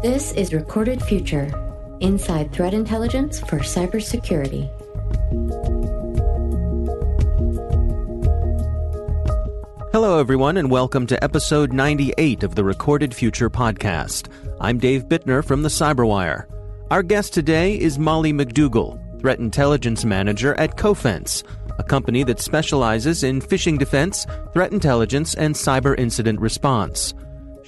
[0.00, 1.50] This is Recorded Future
[1.98, 4.70] Inside Threat Intelligence for Cybersecurity.
[9.90, 14.28] Hello, everyone, and welcome to episode 98 of the Recorded Future podcast.
[14.60, 16.46] I'm Dave Bittner from the Cyberwire.
[16.92, 21.42] Our guest today is Mollie MacDougall, Threat Intelligence Manager at Cofense,
[21.76, 27.14] a company that specializes in phishing defense, threat intelligence, and cyber incident response.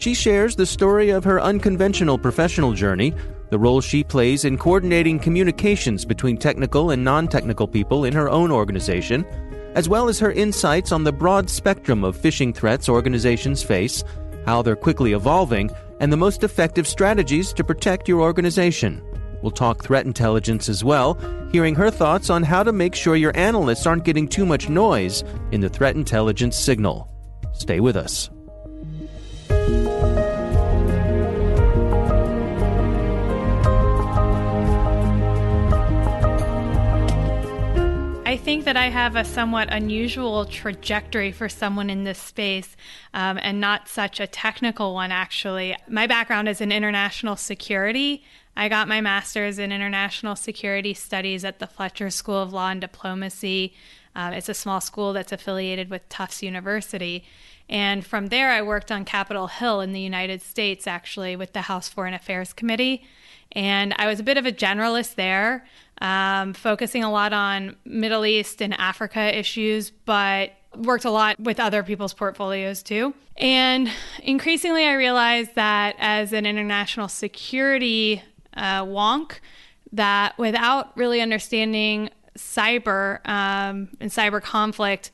[0.01, 3.13] She shares the story of her unconventional professional journey,
[3.51, 8.31] the role she plays in coordinating communications between technical and non technical people in her
[8.31, 9.27] own organization,
[9.75, 14.03] as well as her insights on the broad spectrum of phishing threats organizations face,
[14.47, 15.71] how they're quickly evolving,
[16.01, 19.03] and the most effective strategies to protect your organization.
[19.43, 21.19] We'll talk threat intelligence as well,
[21.53, 25.25] hearing her thoughts on how to make sure your analysts aren't getting too much noise
[25.53, 27.07] in the threat intelligence signal.
[27.53, 28.31] Stay with us.
[38.41, 42.75] Think that I have a somewhat unusual trajectory for someone in this space
[43.13, 45.77] um, and not such a technical one, actually.
[45.87, 48.25] My background is in international security.
[48.57, 52.81] I got my master's in international security studies at the Fletcher School of Law and
[52.81, 53.75] Diplomacy.
[54.15, 57.25] Uh, it's a small school that's affiliated with Tufts University.
[57.69, 61.63] And from there, I worked on Capitol Hill in the United States, actually, with the
[61.63, 63.05] House Foreign Affairs Committee.
[63.53, 65.65] And I was a bit of a generalist there
[66.01, 71.61] um, focusing a lot on Middle East and Africa issues, but worked a lot with
[71.61, 73.15] other people's portfolios too.
[73.37, 73.91] And
[74.23, 78.23] increasingly, I realized that as an international security
[78.55, 79.41] uh, wonk,
[79.93, 85.11] that without really understanding cyber um, and cyber conflict,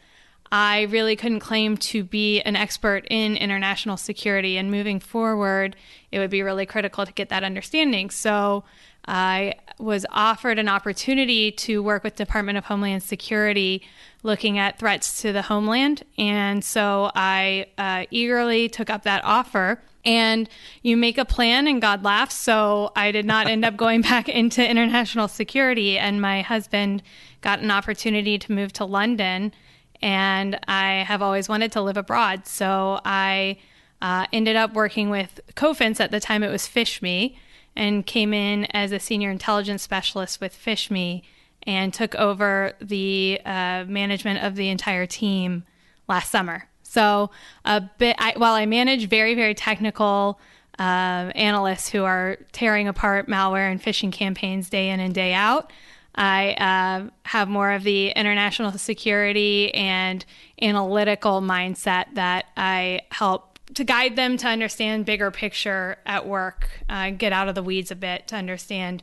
[0.50, 4.56] I really couldn't claim to be an expert in international security.
[4.58, 5.76] And moving forward,
[6.12, 8.10] it would be really critical to get that understanding.
[8.10, 8.64] So
[9.06, 13.82] I was offered an opportunity to work with Department of Homeland Security
[14.22, 16.02] looking at threats to the homeland.
[16.16, 19.82] And so I uh, eagerly took up that offer.
[20.04, 20.48] And
[20.82, 22.36] you make a plan and God laughs.
[22.36, 25.98] So I did not end up going back into international security.
[25.98, 27.02] And my husband
[27.40, 29.52] got an opportunity to move to London.
[30.00, 32.46] And I have always wanted to live abroad.
[32.46, 33.58] So I
[34.00, 37.36] uh, ended up working with Cofense At the time, it was PhishMe
[37.76, 41.22] and came in as a senior intelligence specialist with PhishMe
[41.64, 45.64] and took over the uh, management of the entire team
[46.08, 46.68] last summer.
[46.82, 47.30] So
[47.64, 50.40] a bit I, while I manage very very technical
[50.78, 55.72] uh, analysts who are tearing apart malware and phishing campaigns day in and day out.
[56.14, 60.24] I uh, have more of the international security and
[60.60, 67.10] analytical mindset that I help to guide them to understand bigger picture at work, uh,
[67.10, 69.02] get out of the weeds a bit to understand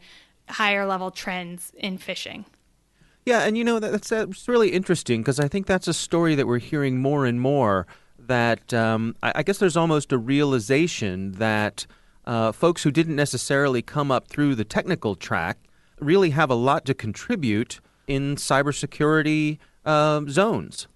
[0.49, 2.45] higher level trends in phishing.
[3.25, 6.45] Yeah, and you know that's that's really interesting because I think that's a story that
[6.45, 7.87] we're hearing more and more.
[8.19, 11.85] That um, I, I, guess there's almost a realization that
[12.25, 15.57] uh, folks who didn't necessarily come up through the technical track
[15.99, 20.87] really have a lot to contribute in cybersecurity uh, zones.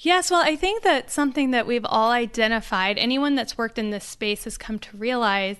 [0.00, 4.04] Yes, well, I think that something that we've all identified, anyone that's worked in this
[4.04, 5.56] space has come to realize,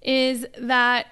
[0.00, 1.08] is that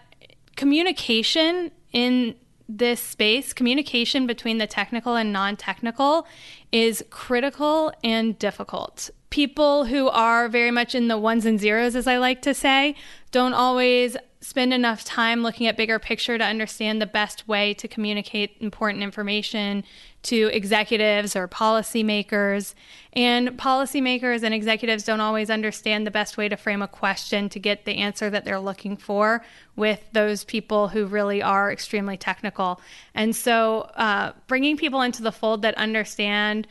[0.56, 2.36] communication in
[2.68, 6.26] this space, communication between the technical and non technical,
[6.72, 9.10] is critical and difficult.
[9.28, 12.94] People who are very much in the ones and zeros, as I like to say,
[13.30, 17.86] don't always spend enough time looking at bigger picture to understand the best way to
[17.86, 19.84] communicate important information
[20.22, 22.74] to executives or policymakers.
[23.12, 27.58] And policymakers and executives don't always understand the best way to frame a question to
[27.58, 29.44] get the answer that they're looking for
[29.76, 32.80] with those people who really are extremely technical.
[33.14, 36.66] And so, uh, bringing people into the fold that understand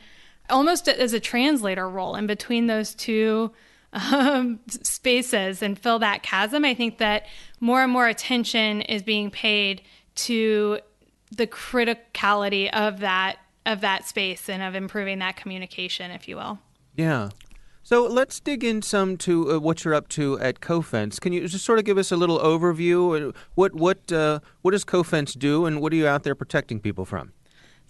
[0.48, 3.52] almost as a translator role in between those two
[3.92, 6.64] um, spaces and fill that chasm.
[6.64, 7.26] I think that
[7.60, 9.82] more and more attention is being paid
[10.16, 10.80] to
[11.30, 16.58] the criticality of that of that space and of improving that communication, if you will.
[16.96, 17.28] Yeah.
[17.82, 21.20] So let's dig in some to uh, what you're up to at Cofense.
[21.20, 23.34] Can you just sort of give us a little overview?
[23.54, 27.04] What what uh, what does Cofense do, and what are you out there protecting people
[27.04, 27.32] from?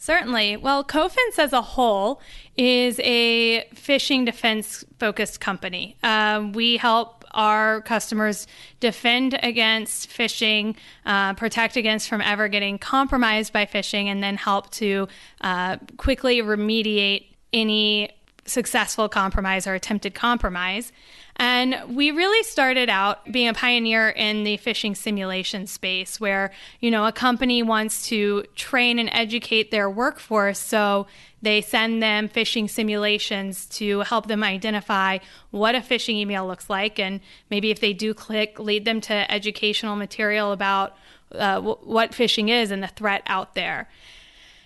[0.00, 0.56] Certainly.
[0.56, 2.22] Well, Cofense as a whole
[2.56, 5.98] is a phishing defense focused company.
[6.02, 8.46] Um, we help our customers
[8.80, 10.74] defend against phishing,
[11.04, 15.06] uh, protect against from ever getting compromised by phishing, and then help to
[15.42, 18.10] uh, quickly remediate any
[18.50, 20.92] successful compromise or attempted compromise.
[21.36, 26.90] And we really started out being a pioneer in the phishing simulation space where, you
[26.90, 30.58] know, a company wants to train and educate their workforce.
[30.58, 31.06] So
[31.40, 35.18] they send them phishing simulations to help them identify
[35.50, 36.98] what a phishing email looks like.
[36.98, 37.20] And
[37.50, 40.94] maybe if they do click, lead them to educational material about
[41.32, 43.88] uh, w- what phishing is and the threat out there.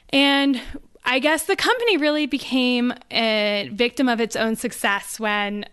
[0.09, 0.61] And
[1.05, 5.67] I guess the company really became a victim of its own success when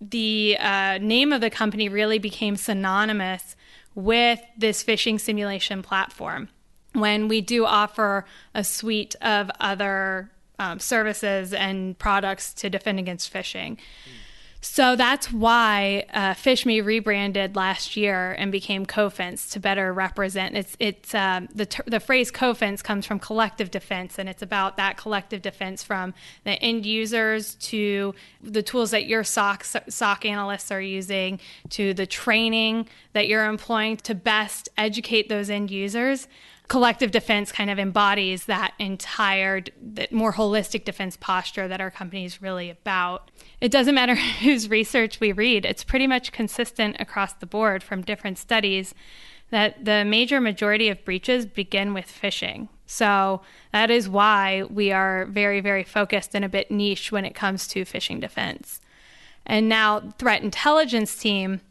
[0.00, 3.56] the uh, name of the company really became synonymous
[3.94, 6.48] with this phishing simulation platform.
[6.92, 8.24] When we do offer
[8.54, 13.72] a suite of other um, services and products to defend against phishing.
[13.72, 13.78] Mm.
[14.60, 20.56] So that's why uh, PhishMe rebranded last year and became Cofense to better represent.
[20.56, 24.76] It's it's um, the ter- the phrase Cofense comes from collective defense, and it's about
[24.76, 26.12] that collective defense from
[26.42, 31.38] the end users to the tools that your SOC SOC analysts are using
[31.70, 36.26] to the training that you're employing to best educate those end users
[36.68, 42.24] collective defense kind of embodies that entire that more holistic defense posture that our company
[42.24, 43.30] is really about.
[43.60, 48.02] It doesn't matter whose research we read it's pretty much consistent across the board from
[48.02, 48.94] different studies
[49.50, 52.68] that the major majority of breaches begin with phishing.
[52.84, 53.40] So
[53.72, 57.66] that is why we are very very focused and a bit niche when it comes
[57.68, 58.80] to phishing defense.
[59.46, 61.62] And now threat intelligence team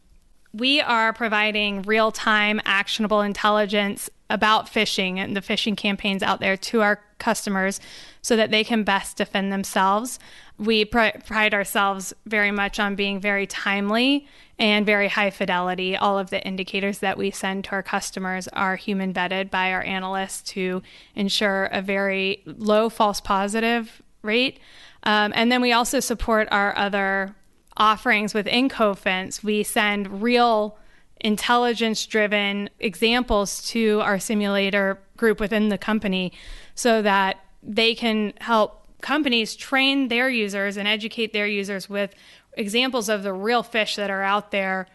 [0.54, 6.58] we are providing real time actionable intelligence about phishing and the phishing campaigns out there
[6.58, 7.80] to our customers
[8.22, 10.20] so that they can best defend themselves.
[10.58, 14.28] We pr- pride ourselves very much on being very timely
[14.60, 15.96] and very high fidelity.
[15.96, 19.84] All of the indicators that we send to our customers are human vetted by our
[19.84, 20.82] analysts to
[21.16, 24.60] ensure a very low false positive rate.
[25.04, 27.36] Um, and then we also support our other
[27.78, 29.44] offerings within Cofense.
[29.44, 30.78] We send real
[31.22, 36.34] intelligence driven examples to our simulator group within the company
[36.76, 42.14] so that they can help companies train their users and educate their users with
[42.54, 44.88] examples of the real fish that are out there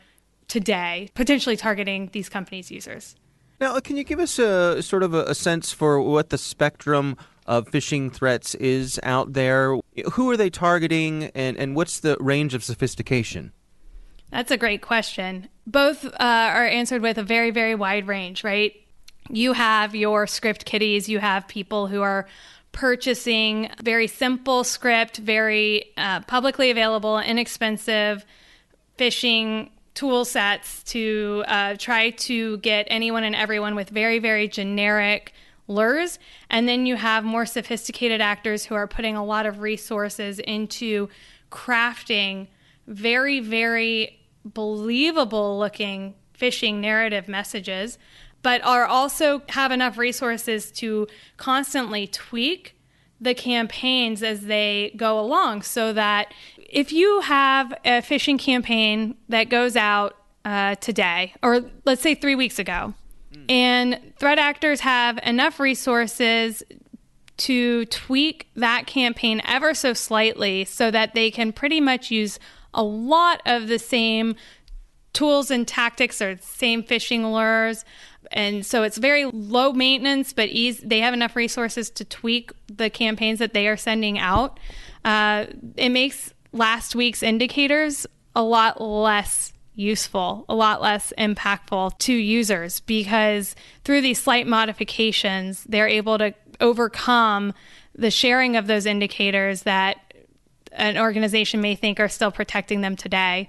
[0.48, 3.16] today, potentially targeting these companies' users.
[3.60, 7.16] Now, can you give us a sort of a, a sense for what the spectrum
[7.46, 9.78] of phishing threats is out there?
[10.12, 13.52] Who are they targeting, and, and what's the range of sophistication?
[14.30, 15.48] That's a great question.
[15.66, 18.74] Both uh, are answered with a very, very wide range, right?
[19.28, 22.26] You have your script kiddies, you have people who are
[22.72, 28.24] purchasing very simple script, very uh, publicly available, inexpensive
[28.98, 35.32] phishing tool sets to uh, try to get anyone and everyone with very, very generic
[35.68, 36.18] lures.
[36.50, 41.08] And then you have more sophisticated actors who are putting a lot of resources into
[41.50, 42.48] crafting
[42.86, 47.98] very, very believable looking phishing narrative messages,
[48.42, 51.06] but are also have enough resources to
[51.36, 52.76] constantly tweak
[53.20, 59.48] the campaigns as they go along so that if you have a phishing campaign that
[59.48, 62.94] goes out uh, today, or let's say three weeks ago,
[63.32, 63.44] mm.
[63.48, 66.64] and threat actors have enough resources
[67.36, 72.38] to tweak that campaign ever so slightly so that they can pretty much use
[72.74, 74.36] a lot of the same
[75.12, 77.84] tools and tactics or same phishing lures.
[78.30, 82.88] And so it's very low maintenance but easy, they have enough resources to tweak the
[82.88, 84.58] campaigns that they are sending out.
[85.04, 92.12] Uh, it makes last week's indicators a lot less useful a lot less impactful to
[92.12, 97.54] users because through these slight modifications they're able to overcome
[97.94, 100.11] the sharing of those indicators that
[100.74, 103.48] an organization may think are still protecting them today.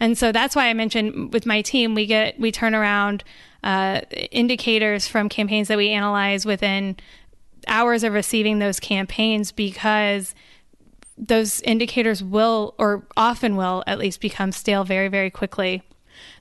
[0.00, 3.24] And so that's why I mentioned with my team, we get we turn around
[3.62, 6.96] uh, indicators from campaigns that we analyze within
[7.66, 10.34] hours of receiving those campaigns because
[11.16, 15.82] those indicators will or often will at least become stale very very quickly.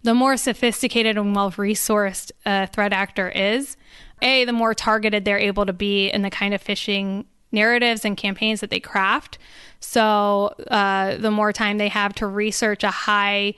[0.03, 3.77] The more sophisticated and well resourced a threat actor is,
[4.21, 8.17] a the more targeted they're able to be in the kind of phishing narratives and
[8.17, 9.37] campaigns that they craft.
[9.79, 13.53] So uh, the more time they have to research a high,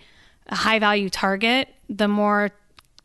[0.47, 2.51] a high value target, the more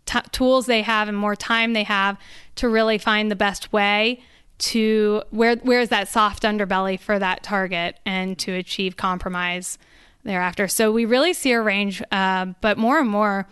[0.07, 2.19] t- tools they have and more time they have
[2.57, 4.23] to really find the best way
[4.59, 9.79] to where where is that soft underbelly for that target and to achieve compromise
[10.25, 10.69] thereafter.
[10.69, 13.49] So we really see a range, uh, but more and more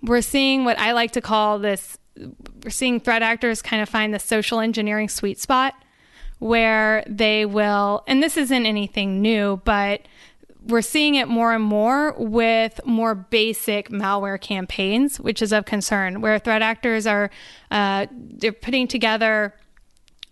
[0.00, 1.98] we're seeing what I like to call this.
[2.62, 5.74] We're seeing threat actors kind of find the social engineering sweet spot
[6.38, 10.02] where they will, and this isn't anything new, but
[10.66, 16.20] we're seeing it more and more with more basic malware campaigns, which is of concern,
[16.20, 17.30] where threat actors are
[17.70, 19.54] uh, they're putting together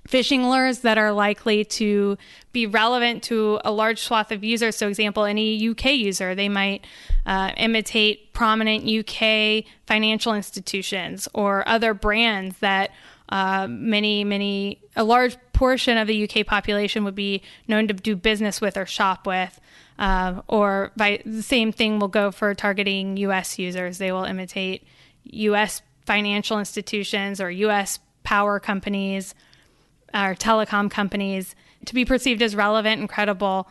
[0.06, 2.16] phishing lures that are likely to
[2.52, 4.76] be relevant to a large swath of users.
[4.76, 6.86] So, example, any UK user, they might
[7.25, 12.90] uh, imitate prominent UK financial institutions or other brands that
[13.28, 18.14] uh, many, many, a large portion of the UK population would be known to do
[18.14, 19.58] business with or shop with.
[19.98, 23.98] Uh, or by the same thing will go for targeting US users.
[23.98, 24.86] They will imitate
[25.25, 29.34] US financial institutions or US power companies
[30.12, 31.54] or telecom companies
[31.86, 33.68] to be perceived as relevant and credible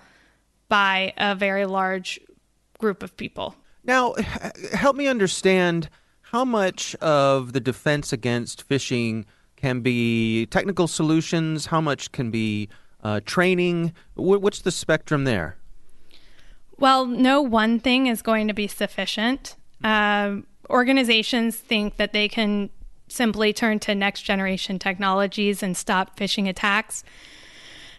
[0.67, 2.19] by a very large
[2.79, 3.55] group of people.
[3.83, 4.15] Now,
[4.73, 5.89] help me understand
[6.21, 9.25] how much of the defense against phishing
[9.55, 12.69] can be technical solutions, how much can be
[13.03, 13.93] uh, training.
[14.15, 15.57] What's the spectrum there?
[16.77, 19.55] Well, no one thing is going to be sufficient.
[19.83, 20.37] Uh,
[20.69, 22.69] organizations think that they can
[23.07, 27.03] simply turn to next generation technologies and stop phishing attacks.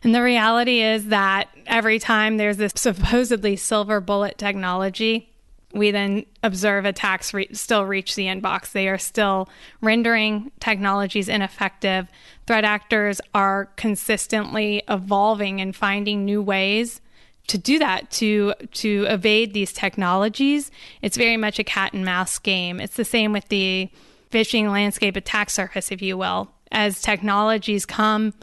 [0.03, 5.33] And the reality is that every time there's this supposedly silver bullet technology,
[5.78, 8.73] we then observe attacks re- still reach the inbox.
[8.73, 9.49] They are still
[9.80, 12.09] rendering technologies ineffective.
[12.47, 17.00] Threat actors are consistently evolving and finding new ways
[17.49, 20.71] to do that to to evade these technologies.
[21.02, 22.80] It's very much a cat and mouse game.
[22.80, 23.88] It's the same with the
[24.30, 28.35] phishing landscape attack surface, if you will, as technologies come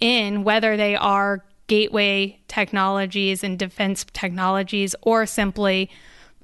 [0.00, 5.90] in, whether they are gateway technologies and defense technologies or simply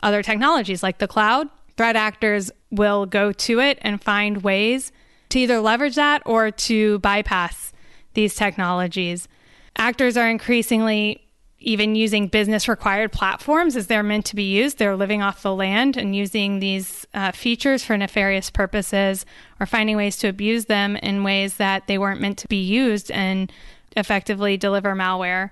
[0.02, 4.92] other technologies like the cloud, threat actors will go to it and find ways
[5.30, 7.72] to either leverage that or to bypass
[8.14, 9.28] these technologies.
[9.76, 11.20] Actors are increasingly
[11.64, 14.78] even using business required platforms as they're meant to be used.
[14.78, 19.24] They're living off the land and using these uh, features for nefarious purposes
[19.58, 23.10] or finding ways to abuse them in ways that they weren't meant to be used
[23.10, 23.50] and
[23.96, 25.50] effectively deliver malware.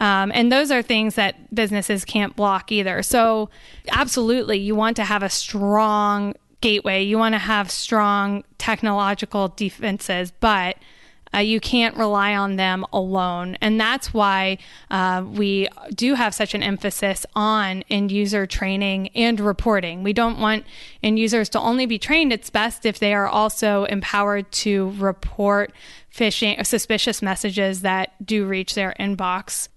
[0.00, 3.02] Um, and those are things that businesses can't block either.
[3.02, 3.50] So,
[3.90, 10.32] absolutely, you want to have a strong gateway, you want to have strong technological defenses,
[10.40, 10.76] but
[11.34, 13.56] uh, you can't rely on them alone.
[13.60, 14.58] And that's why
[14.90, 20.02] uh, we do have such an emphasis on end user training and reporting.
[20.02, 20.64] We don't want
[21.02, 22.32] end users to only be trained.
[22.32, 25.72] It's best if they are also empowered to report
[26.14, 29.68] phishing, suspicious messages that do reach their inbox.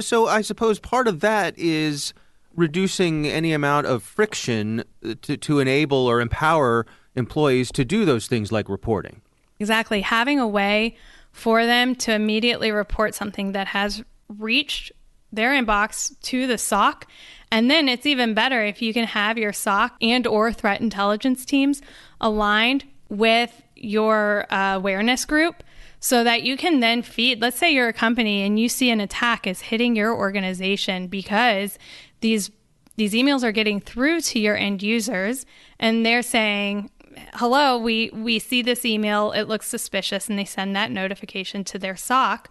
[0.00, 2.14] So I suppose part of that is
[2.54, 4.84] reducing any amount of friction
[5.22, 9.22] to, to enable or empower employees to do those things like reporting.
[9.58, 10.00] Exactly.
[10.00, 10.96] Having a way
[11.30, 14.92] for them to immediately report something that has reached
[15.32, 17.06] their inbox to the SOC.
[17.50, 21.44] And then it's even better if you can have your SOC and or threat intelligence
[21.44, 21.80] teams
[22.20, 25.62] aligned with your uh, awareness group
[26.02, 29.00] so that you can then feed let's say you're a company and you see an
[29.00, 31.78] attack is hitting your organization because
[32.20, 32.50] these
[32.96, 35.46] these emails are getting through to your end users
[35.78, 36.90] and they're saying
[37.34, 41.78] hello, we, we see this email, it looks suspicious, and they send that notification to
[41.78, 42.50] their SOC.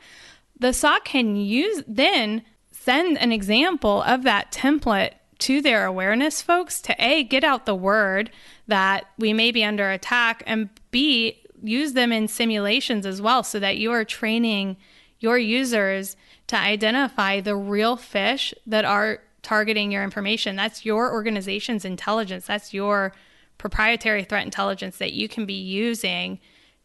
[0.60, 6.82] The SOC can use then send an example of that template to their awareness folks
[6.82, 8.30] to A, get out the word
[8.68, 13.60] that we may be under attack, and B, use them in simulations as well so
[13.60, 14.78] that you are training
[15.20, 16.16] your users
[16.48, 20.56] to identify the real fish that are targeting your information.
[20.56, 22.46] That's your organization's intelligence.
[22.46, 23.14] That's your
[23.58, 26.40] proprietary threat intelligence that you can be using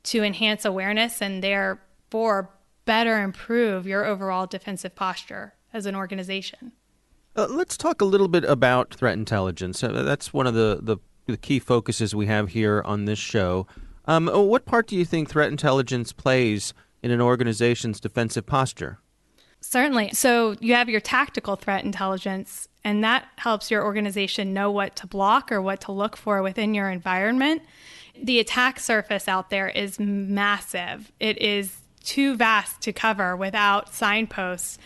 [0.04, 2.50] to enhance awareness and therefore
[2.84, 6.72] better improve your overall defensive posture as an organization.
[7.34, 9.82] Uh, let's talk a little bit about threat intelligence.
[9.82, 13.66] Uh, that's one of the, the, the, key focuses we have here on this show.
[14.06, 16.72] Um, what part do you think threat intelligence plays
[17.02, 18.98] in an organization's defensive posture?
[19.60, 20.10] Certainly.
[20.12, 25.06] So you have your tactical threat intelligence, and that helps your organization know what to
[25.06, 27.62] block or what to look for within your environment.
[28.22, 31.10] The attack surface out there is massive.
[31.18, 34.78] It is too vast to cover without signposts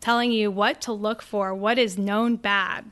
[0.00, 2.84] telling you what to look for, what is known bad.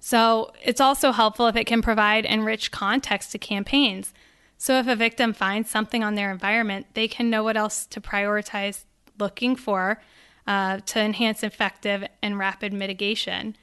[0.00, 4.12] So it's also helpful if it can provide enriched context to campaigns.
[4.60, 7.98] So if a victim finds something on their environment, they can know what else to
[7.98, 8.84] prioritize
[9.18, 10.02] looking for
[10.46, 13.56] uh, to enhance effective and rapid mitigation.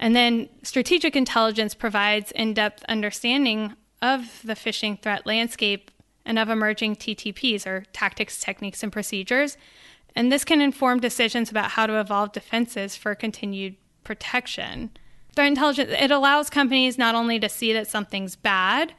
[0.00, 5.92] And then strategic intelligence provides in depth understanding of the phishing threat landscape
[6.24, 9.56] and of emerging TTPs or tactics, techniques, and procedures.
[10.16, 14.90] And this can inform decisions about how to evolve defenses for continued protection.
[15.36, 18.94] Threat intelligence, it allows companies not only to see that something's bad,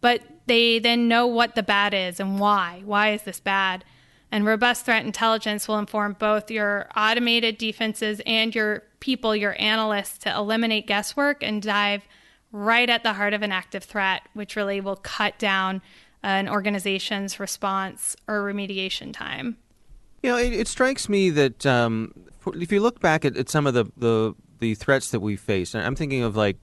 [0.00, 2.82] but they then know what the bad is and why.
[2.84, 3.84] Why is this bad?
[4.30, 10.18] And robust threat intelligence will inform both your automated defenses and your people, your analysts,
[10.18, 12.02] to eliminate guesswork and dive
[12.50, 15.82] right at the heart of an active threat, which really will cut down
[16.22, 19.56] an organization's response or remediation time.
[20.22, 22.12] You know, it, it strikes me that um,
[22.54, 25.74] if you look back at, at some of the, the, the threats that we face,
[25.74, 26.56] I'm thinking of like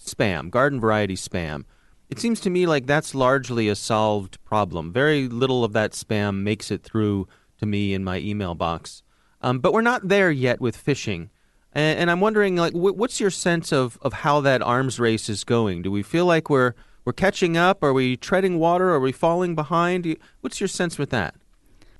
[0.00, 1.64] spam, garden variety spam
[2.10, 4.92] it seems to me like that's largely a solved problem.
[4.92, 9.02] Very little of that spam makes it through to me in my email box.
[9.40, 11.28] Um, but we're not there yet with phishing.
[11.72, 15.44] And, and I'm wondering, like, what's your sense of, of how that arms race is
[15.44, 15.82] going?
[15.82, 16.74] Do we feel like we're
[17.04, 17.82] we're catching up?
[17.82, 18.90] Are we treading water?
[18.90, 20.14] Are we falling behind?
[20.42, 21.34] What's your sense with that?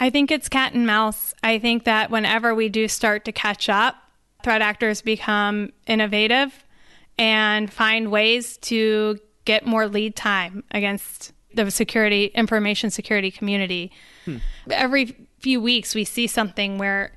[0.01, 1.33] I think it's cat and mouse.
[1.43, 3.97] I think that whenever we do start to catch up,
[4.45, 6.53] threat actors become innovative
[7.17, 13.91] and find ways to get more lead time against the security information security community.
[14.27, 14.37] Hmm.
[14.71, 17.13] Every few weeks we see something where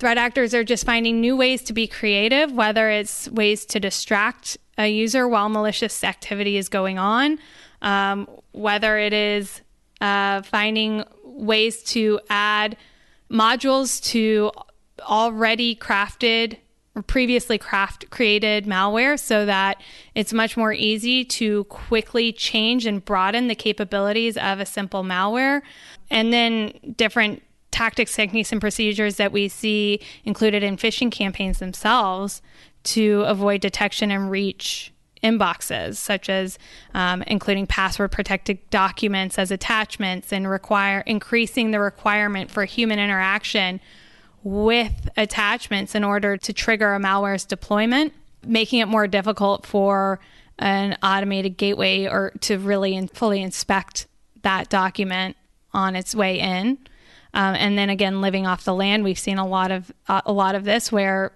[0.00, 4.58] threat actors are just finding new ways to be creative, whether it's ways to distract
[4.76, 7.38] a user while malicious activity is going on,
[7.82, 9.60] um, whether it is
[10.00, 12.76] uh, finding ways to add
[13.30, 14.50] modules to
[15.02, 16.58] already crafted
[17.02, 19.80] previously craft created malware so that
[20.14, 25.62] it's much more easy to quickly change and broaden the capabilities of a simple malware.
[26.10, 32.40] And then different tactics techniques and procedures that we see included in phishing campaigns themselves
[32.84, 34.92] to avoid detection and reach
[35.24, 36.58] inboxes such as
[36.92, 43.80] um, including password protected documents as attachments and require increasing the requirement for human interaction
[44.44, 48.12] with attachments in order to trigger a malware's deployment,
[48.46, 50.20] making it more difficult for
[50.58, 54.06] an automated gateway or to really and fully inspect
[54.42, 55.36] that document
[55.72, 56.78] on its way in.
[57.32, 60.32] Um, and then again, living off the land, we've seen a lot of uh, a
[60.32, 61.32] lot of this where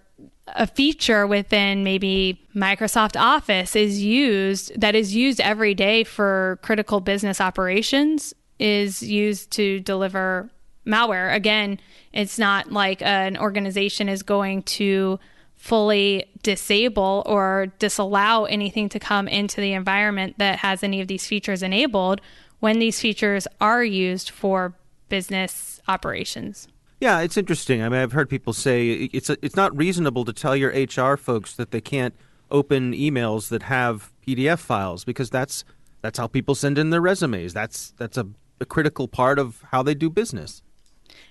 [0.55, 7.01] a feature within maybe Microsoft Office is used that is used every day for critical
[7.01, 10.51] business operations is used to deliver
[10.89, 11.35] malware.
[11.35, 11.79] Again,
[12.13, 15.21] it's not like an organization is going to
[15.57, 21.27] fully disable or disallow anything to come into the environment that has any of these
[21.27, 22.21] features enabled
[22.61, 24.73] when these features are used for
[25.09, 26.69] business operations.
[27.01, 27.83] Yeah, it's interesting.
[27.83, 31.17] I mean, I've heard people say it's a, it's not reasonable to tell your HR
[31.17, 32.15] folks that they can't
[32.51, 35.65] open emails that have PDF files because that's
[36.01, 37.53] that's how people send in their resumes.
[37.55, 38.27] That's that's a,
[38.61, 40.63] a critical part of how they do business.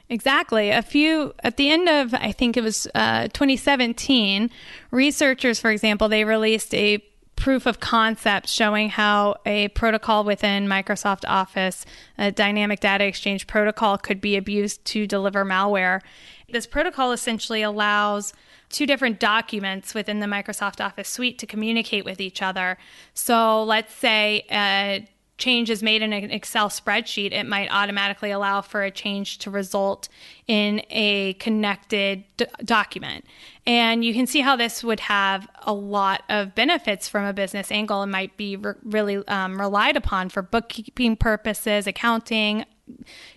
[0.09, 0.69] Exactly.
[0.69, 4.49] A few at the end of I think it was uh, 2017,
[4.91, 7.03] researchers, for example, they released a
[7.35, 11.85] proof of concept showing how a protocol within Microsoft Office,
[12.17, 16.01] a dynamic data exchange protocol, could be abused to deliver malware.
[16.49, 18.33] This protocol essentially allows
[18.69, 22.77] two different documents within the Microsoft Office suite to communicate with each other.
[23.13, 28.61] So let's say a change is made in an Excel spreadsheet, it might automatically allow
[28.61, 30.09] for a change to result
[30.47, 33.25] in a connected d- document.
[33.65, 37.71] And you can see how this would have a lot of benefits from a business
[37.71, 42.65] angle and might be re- really um, relied upon for bookkeeping purposes, accounting.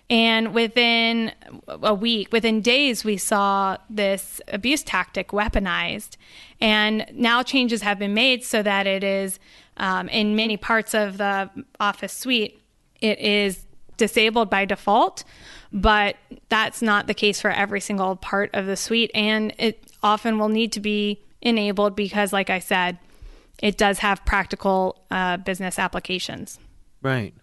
[0.09, 1.33] And within
[1.67, 6.15] a week, within days, we saw this abuse tactic weaponized.
[6.59, 9.39] And now changes have been made so that it is
[9.81, 12.61] um, in many parts of the Office suite,
[13.01, 13.65] it is
[13.97, 15.23] disabled by default,
[15.73, 16.15] but
[16.49, 19.09] that's not the case for every single part of the suite.
[19.15, 22.99] And it often will need to be enabled because, like I said,
[23.59, 26.59] it does have practical uh, business applications.
[27.01, 27.33] Right.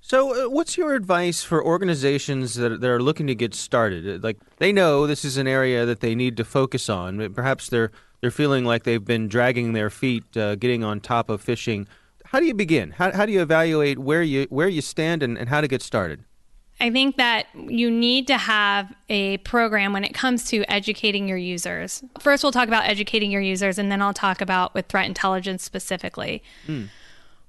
[0.00, 4.22] So, uh, what's your advice for organizations that, that are looking to get started?
[4.22, 7.32] Like, they know this is an area that they need to focus on.
[7.34, 7.90] Perhaps they're
[8.24, 11.86] they're feeling like they've been dragging their feet, uh, getting on top of phishing.
[12.24, 12.92] How do you begin?
[12.92, 15.82] How, how do you evaluate where you where you stand and, and how to get
[15.82, 16.24] started?
[16.80, 21.36] I think that you need to have a program when it comes to educating your
[21.36, 22.02] users.
[22.18, 25.62] First, we'll talk about educating your users, and then I'll talk about with threat intelligence
[25.62, 26.42] specifically.
[26.66, 26.88] Mm.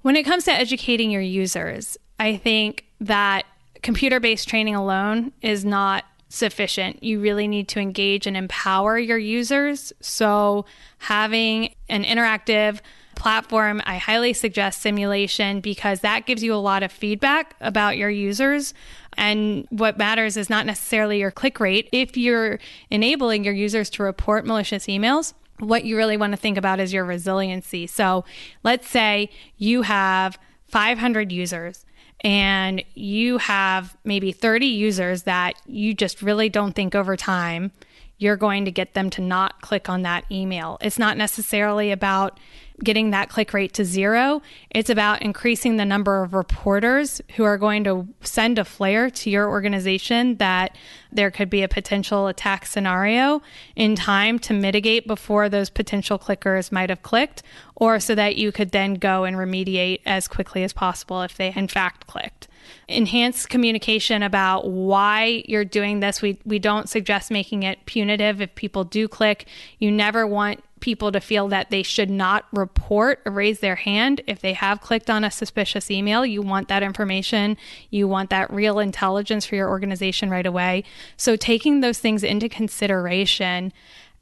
[0.01, 3.45] When it comes to educating your users, I think that
[3.81, 6.03] computer based training alone is not
[6.35, 7.03] sufficient.
[7.03, 9.93] You really need to engage and empower your users.
[10.01, 10.65] So,
[10.99, 12.79] having an interactive
[13.15, 18.09] platform, I highly suggest simulation because that gives you a lot of feedback about your
[18.09, 18.73] users.
[19.17, 21.89] And what matters is not necessarily your click rate.
[21.91, 26.57] If you're enabling your users to report malicious emails, what you really want to think
[26.57, 27.87] about is your resiliency.
[27.87, 28.25] So
[28.63, 31.85] let's say you have 500 users
[32.21, 37.71] and you have maybe 30 users that you just really don't think over time
[38.17, 40.78] you're going to get them to not click on that email.
[40.82, 42.39] It's not necessarily about
[42.83, 44.41] getting that click rate to zero.
[44.69, 49.29] It's about increasing the number of reporters who are going to send a flare to
[49.29, 50.77] your organization that
[51.11, 53.41] there could be a potential attack scenario
[53.75, 57.43] in time to mitigate before those potential clickers might have clicked,
[57.75, 61.53] or so that you could then go and remediate as quickly as possible if they
[61.55, 62.47] in fact clicked.
[62.88, 66.21] Enhanced communication about why you're doing this.
[66.21, 69.45] We, we don't suggest making it punitive if people do click.
[69.79, 74.21] You never want people to feel that they should not report or raise their hand
[74.27, 76.23] if they have clicked on a suspicious email.
[76.23, 77.57] You want that information.
[77.89, 80.83] You want that real intelligence for your organization right away.
[81.17, 83.73] So, taking those things into consideration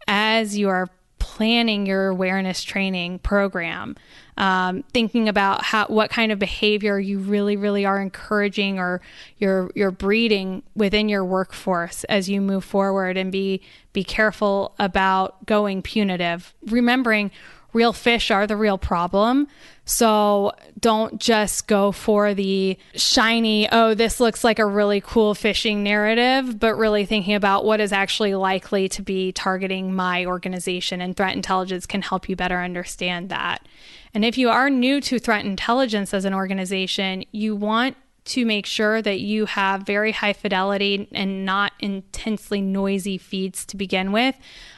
[0.08, 0.88] as you are
[1.24, 3.96] planning your awareness training program,
[4.36, 9.00] um, thinking about how what kind of behavior you really, really are encouraging or
[9.38, 13.62] you're you're breeding within your workforce as you move forward, and be
[13.94, 16.54] be careful about going punitive.
[16.66, 17.32] Remembering
[17.74, 19.48] real fish are the real problem.
[19.86, 25.78] So don't just go for the shiny, oh, this looks like a really cool phishing
[25.78, 31.02] narrative, but really thinking about what is actually likely to be targeting my organization.
[31.02, 33.68] And threat intelligence can help you better understand that.
[34.14, 38.66] And if you are new to threat intelligence as an organization, you want to make
[38.66, 44.36] sure that you have very high fidelity and not intensely noisy feeds to begin with,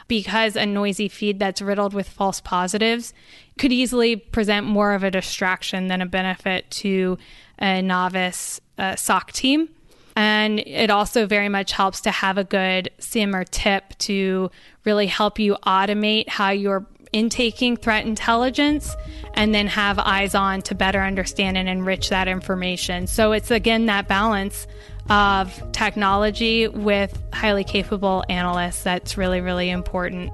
[0.07, 3.13] because a noisy feed that's riddled with false positives
[3.57, 7.17] could easily present more of a distraction than a benefit to
[7.59, 9.69] a novice uh, SOC team.
[10.17, 14.49] And it also very much helps to have a good SIEM or tip to
[14.85, 18.93] really help you automate how you're intaking threat intelligence
[19.35, 23.07] and then have eyes on to better understand and enrich that information.
[23.07, 24.67] So it's again that balance
[25.09, 30.29] of technology with highly capable analysts that's really, really important.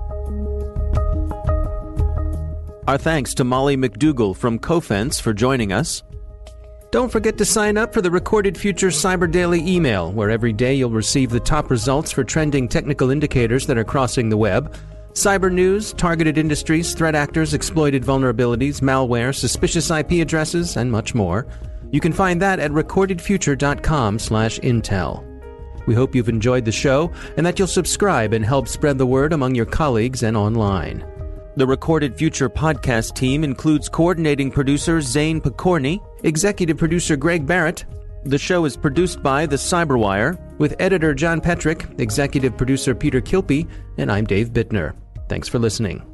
[2.87, 6.01] Our thanks to Mollie MacDougall from Cofense for joining us.
[6.89, 10.73] Don't forget to sign up for the Recorded Future Cyber Daily email, where every day
[10.73, 14.75] you'll receive the top results for trending technical indicators that are crossing the web
[15.13, 21.45] Cyber news, targeted industries, threat actors, exploited vulnerabilities, malware, suspicious IP addresses, and much more.
[21.91, 25.23] You can find that at recordedfuture.com/intel.
[25.85, 29.33] We hope you've enjoyed the show and that you'll subscribe and help spread the word
[29.33, 31.03] among your colleagues and online.
[31.57, 37.83] The Recorded Future podcast team includes coordinating producer Zane Pokorny, executive producer Greg Barrett,
[38.23, 43.67] the show is produced by The Cyberwire, with editor John Petrik, executive producer Peter Kilpe,
[43.97, 44.93] and I'm Dave Bittner.
[45.27, 46.05] Thanks for listening.